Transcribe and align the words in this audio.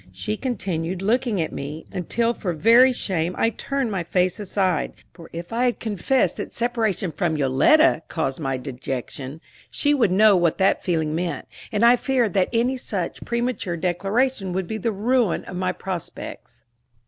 She 0.11 0.35
continued 0.35 1.03
looking 1.03 1.39
at 1.39 1.53
me, 1.53 1.85
until 1.91 2.33
for 2.33 2.53
very 2.53 2.91
shame 2.91 3.35
I 3.37 3.51
turned 3.51 3.91
my 3.91 4.03
face 4.03 4.39
aside; 4.39 4.93
for 5.13 5.29
if 5.31 5.53
I 5.53 5.65
had 5.65 5.79
confessed 5.79 6.37
that 6.37 6.51
separation 6.51 7.11
from 7.11 7.37
Yoletta 7.37 8.01
caused 8.07 8.39
my 8.39 8.57
dejection, 8.57 9.41
she 9.69 9.93
would 9.93 10.09
know 10.11 10.35
what 10.35 10.57
that 10.57 10.83
feeling 10.83 11.13
meant, 11.13 11.47
and 11.71 11.85
I 11.85 11.97
feared 11.97 12.33
that 12.33 12.49
any 12.51 12.77
such 12.77 13.23
premature 13.25 13.77
declaration 13.77 14.53
would 14.53 14.65
be 14.65 14.79
the 14.79 14.91
ruin 14.91 15.43
of 15.43 15.55
my 15.55 15.71
prospects. 15.71 16.63